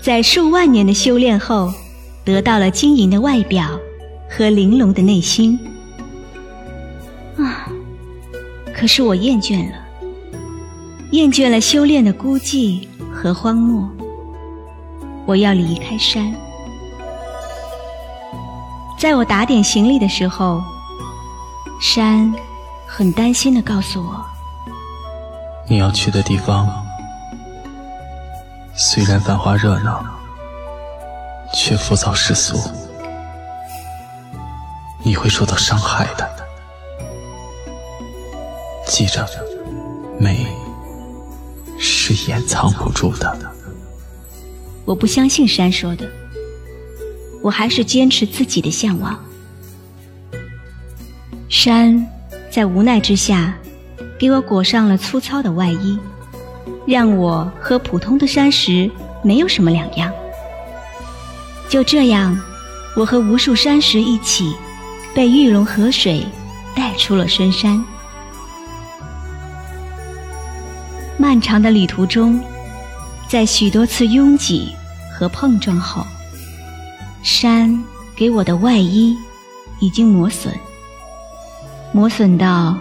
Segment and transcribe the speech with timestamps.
[0.00, 1.72] 在数万年的修炼后，
[2.24, 3.78] 得到了晶莹的外表
[4.30, 5.58] 和玲珑的内心。
[7.36, 7.68] 啊！
[8.74, 9.76] 可是我厌倦了，
[11.10, 13.88] 厌倦了修炼的孤寂和荒漠。
[15.26, 16.32] 我要离开山。
[18.98, 20.62] 在我打点行李的时候，
[21.80, 22.32] 山
[22.86, 24.24] 很担心的告诉我
[25.68, 26.68] ：“你要去的地方。”
[28.80, 30.04] 虽然繁华热闹，
[31.52, 32.56] 却浮躁世俗，
[35.02, 36.30] 你会受到伤害的。
[38.86, 39.28] 记着，
[40.20, 40.46] 美
[41.76, 43.36] 是掩藏不住的。
[44.84, 46.08] 我不相信山说的，
[47.42, 49.18] 我还是坚持自己的向往。
[51.48, 52.06] 山
[52.48, 53.58] 在无奈之下，
[54.16, 55.98] 给我裹上了粗糙的外衣。
[56.88, 58.90] 让我和普通的山石
[59.22, 60.10] 没有什么两样。
[61.68, 62.34] 就这样，
[62.96, 64.56] 我和无数山石一起，
[65.14, 66.26] 被玉龙河水
[66.74, 67.84] 带出了深山。
[71.18, 72.42] 漫长的旅途中，
[73.28, 74.74] 在许多次拥挤
[75.12, 76.06] 和碰撞后，
[77.22, 77.84] 山
[78.16, 79.14] 给我的外衣
[79.78, 80.58] 已经磨损，
[81.92, 82.74] 磨损到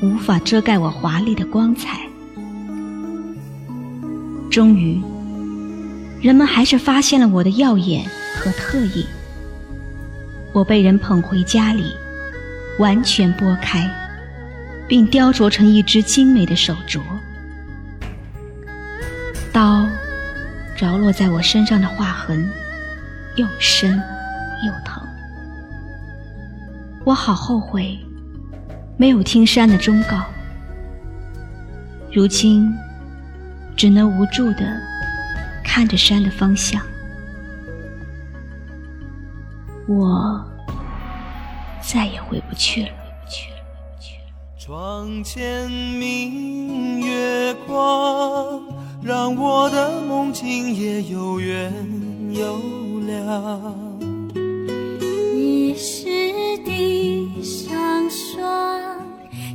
[0.00, 2.07] 无法遮盖我华丽的光彩。
[4.50, 5.00] 终于，
[6.22, 9.06] 人们还是发现了我的耀眼和特异。
[10.52, 11.92] 我被人捧回家里，
[12.78, 13.88] 完全剥开，
[14.88, 17.00] 并雕琢成一只精美的手镯。
[19.52, 19.86] 刀
[20.74, 22.50] 着落在我身上的划痕，
[23.36, 23.92] 又深
[24.66, 25.06] 又疼。
[27.04, 27.98] 我好后悔，
[28.96, 30.24] 没有听山的忠告。
[32.10, 32.74] 如今。
[33.78, 34.66] 只能无助的
[35.62, 36.82] 看着山的方向，
[39.86, 40.44] 我
[41.80, 42.88] 再也回不去了。
[43.22, 43.58] 不去了，
[43.94, 44.20] 不去了
[44.58, 48.60] 窗前明月光，
[49.00, 51.72] 让我的梦境也有圆
[52.32, 52.58] 有
[53.06, 53.88] 亮。
[55.36, 56.04] 你是
[56.64, 58.42] 地上霜，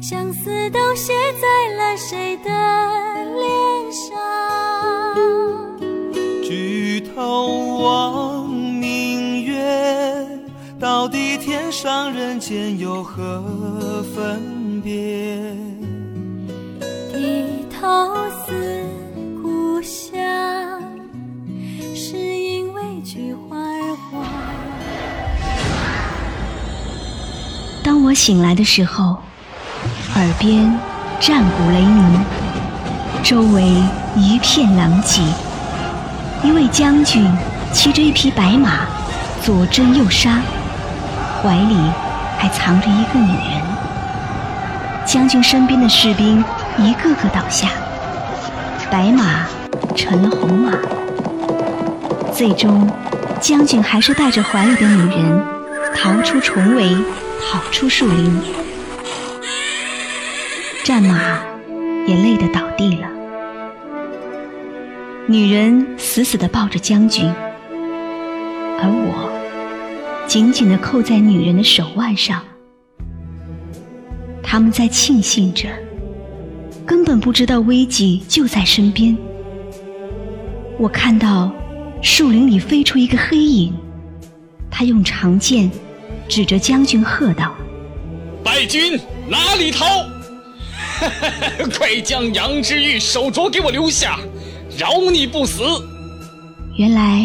[0.02, 1.12] 相思都写
[1.42, 2.50] 在了谁的
[12.46, 14.92] 间有何分别？
[17.14, 18.14] 低头
[18.46, 18.84] 思
[19.42, 20.22] 故乡，
[21.96, 24.26] 是因为菊花而黄。
[27.82, 29.20] 当我醒来的时候，
[30.16, 30.78] 耳边
[31.22, 32.26] 战鼓雷鸣，
[33.24, 33.64] 周围
[34.18, 35.22] 一片狼藉。
[36.44, 37.26] 一位将军
[37.72, 38.86] 骑着一匹白马，
[39.42, 40.42] 左征右杀，
[41.42, 41.78] 怀里
[42.44, 43.62] 还藏着一个女人。
[45.06, 46.44] 将军身边的士兵
[46.78, 47.70] 一个个倒下，
[48.92, 49.48] 白马
[49.96, 50.74] 成了红马。
[52.34, 52.92] 最终，
[53.40, 55.42] 将军还是带着怀里的女人
[55.96, 56.94] 逃出重围，
[57.50, 58.42] 跑出树林。
[60.84, 61.18] 战马
[62.06, 63.08] 也累得倒地了。
[65.28, 67.34] 女人死死地抱着将军，
[67.72, 69.32] 而我
[70.34, 72.44] 紧紧地扣在女人的手腕上。
[74.42, 75.70] 他们在庆幸着，
[76.88, 79.16] 根本不知道危机就在身边。
[80.80, 81.52] 我看到
[82.02, 83.76] 树林里飞出一个黑影，
[84.72, 85.70] 他用长剑
[86.28, 87.54] 指着将军喝道
[88.44, 89.00] ：“败军
[89.30, 89.86] 哪里逃？
[91.78, 94.20] 快将杨之玉手镯给我留下！”
[94.76, 95.62] 饶你不死！
[96.76, 97.24] 原来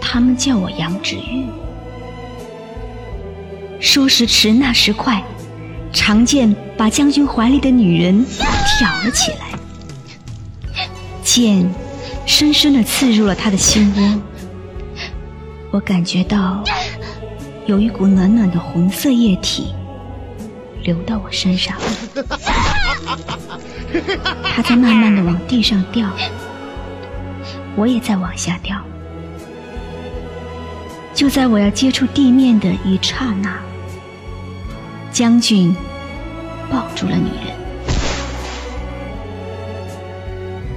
[0.00, 1.44] 他们叫我杨芷玉。
[3.80, 5.22] 说时迟，那时快，
[5.92, 8.24] 长剑把将军怀里的女人
[8.78, 9.58] 挑了起来，
[11.24, 11.68] 剑
[12.26, 14.22] 深深的刺入了他的心窝。
[15.72, 16.62] 我感觉到
[17.66, 19.72] 有一股暖暖的红色液体
[20.82, 21.76] 流到我身上。
[24.54, 26.08] 他在慢慢的往地上掉，
[27.76, 28.76] 我也在往下掉。
[31.14, 33.58] 就在我要接触地面的一刹那，
[35.12, 35.74] 将军
[36.70, 37.54] 抱住了女人。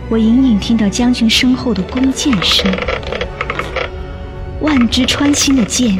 [0.09, 2.69] 我隐隐听到将军身后的弓箭声，
[4.59, 5.97] 万支穿心的箭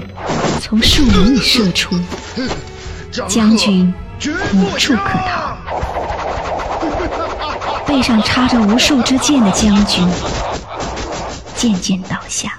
[0.59, 1.95] 从树林里射出，
[3.27, 3.94] 将军
[4.53, 5.57] 无处可逃。
[7.86, 10.07] 背上插着无数支箭的将军
[11.56, 12.57] 渐渐倒下。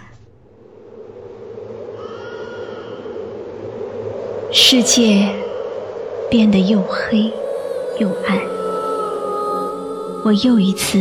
[4.53, 5.29] 世界
[6.31, 7.31] 变得又黑
[7.99, 8.39] 又暗，
[10.25, 10.99] 我又一次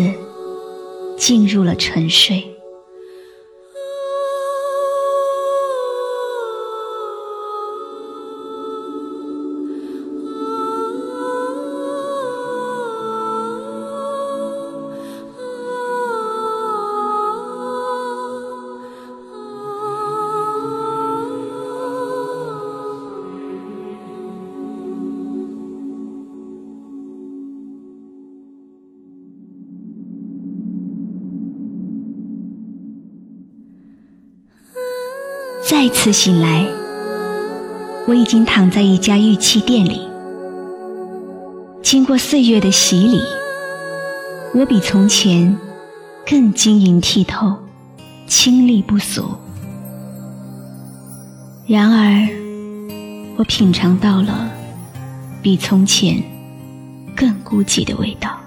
[1.18, 2.53] 进入了沉睡。
[35.66, 36.68] 再次醒来，
[38.06, 40.02] 我已经躺在一家玉器店里。
[41.82, 43.22] 经过岁月的洗礼，
[44.54, 45.58] 我比从前
[46.30, 47.58] 更晶莹剔透、
[48.28, 49.24] 清丽不俗。
[51.66, 52.28] 然而，
[53.38, 54.50] 我品尝到了
[55.42, 56.22] 比从前
[57.16, 58.38] 更孤寂的味道。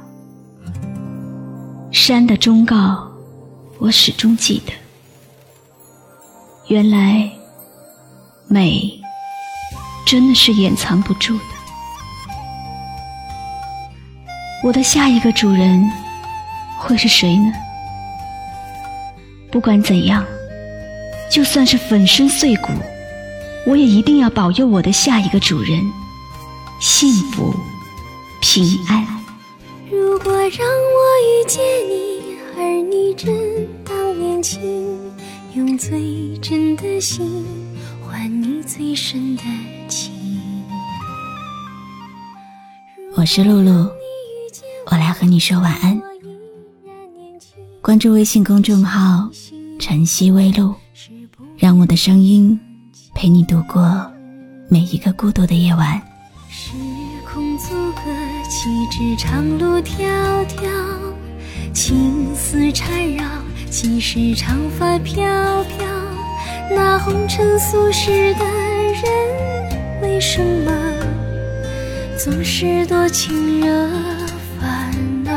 [1.90, 3.10] 山的忠告，
[3.78, 4.85] 我始终记得。
[6.68, 7.30] 原来，
[8.48, 9.00] 美
[10.04, 11.44] 真的是掩藏不住的。
[14.64, 15.88] 我的下一个主人
[16.76, 17.52] 会是谁呢？
[19.52, 20.24] 不管怎样，
[21.30, 22.72] 就算是粉身碎骨，
[23.64, 25.80] 我也一定要保佑我的下一个主人
[26.80, 27.54] 幸福
[28.40, 29.06] 平安。
[29.88, 33.32] 如果让我遇见你，而你正
[33.84, 34.60] 当年轻。
[35.56, 37.42] 用最真的心
[38.06, 39.42] 换你最深的
[39.88, 40.12] 情。
[43.14, 43.90] 我是露露，
[44.90, 45.98] 我来和你说晚安。
[47.80, 49.30] 关注微信公众号
[49.80, 50.74] “晨曦微露”，
[51.56, 52.60] 让我的声音
[53.14, 54.12] 陪你度过
[54.68, 55.98] 每一个孤独的夜晚。
[56.50, 56.72] 时
[57.32, 58.02] 空阻隔，
[58.50, 60.04] 岂止长路迢
[60.48, 60.68] 迢，
[61.72, 63.24] 青丝缠绕。
[63.78, 65.22] 即使长发飘
[65.64, 65.86] 飘？
[66.74, 70.72] 那红尘俗世的人，为什么
[72.16, 73.90] 总是多情惹
[74.58, 74.90] 烦
[75.22, 75.30] 恼？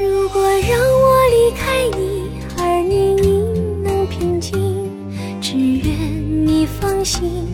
[0.00, 4.90] 如果让我离开你，而你应能平静，
[5.38, 7.46] 只愿你放心，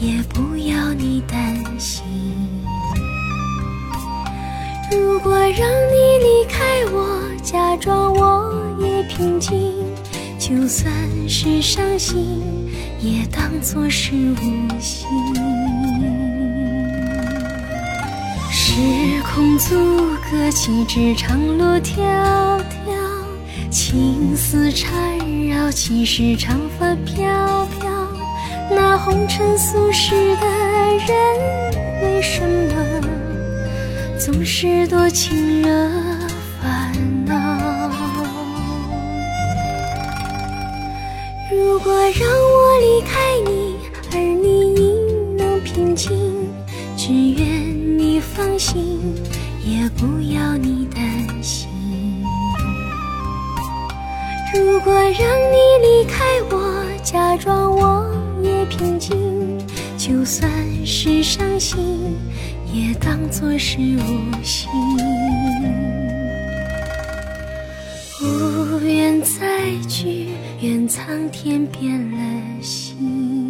[0.00, 0.53] 也不
[10.64, 10.90] 就算
[11.28, 12.42] 是伤心，
[12.98, 15.06] 也当作是无心。
[18.50, 18.72] 时
[19.24, 19.74] 空阻
[20.30, 22.64] 隔，岂止长路迢迢，
[23.70, 24.90] 情丝缠
[25.50, 27.86] 绕，岂是长发飘飘。
[28.70, 30.46] 那红尘俗世的
[31.06, 31.74] 人，
[32.04, 33.06] 为什么？
[34.18, 35.68] 总是多情惹
[41.84, 43.76] 果让我离开你，
[44.10, 46.48] 而你应能平静，
[46.96, 49.14] 只愿你放心，
[49.62, 51.68] 也不要你担心。
[54.54, 58.10] 如果让你离开我，假装我
[58.42, 59.58] 也平静，
[59.98, 60.50] 就算
[60.86, 62.16] 是伤心。
[62.72, 64.68] 也当作是无心，
[68.20, 70.33] 无缘再聚，
[70.64, 73.43] 愿苍天变了心。